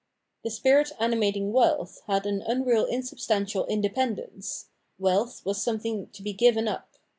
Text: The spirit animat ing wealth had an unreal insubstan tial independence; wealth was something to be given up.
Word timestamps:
The 0.43 0.49
spirit 0.49 0.89
animat 0.99 1.35
ing 1.35 1.51
wealth 1.53 2.01
had 2.07 2.25
an 2.25 2.41
unreal 2.41 2.87
insubstan 2.87 3.45
tial 3.45 3.67
independence; 3.69 4.65
wealth 4.97 5.45
was 5.45 5.61
something 5.63 6.07
to 6.07 6.23
be 6.23 6.33
given 6.33 6.67
up. 6.67 6.95